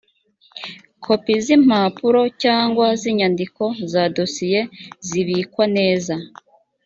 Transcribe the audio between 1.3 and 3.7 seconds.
z’impapuro cyangwa z’inyandiko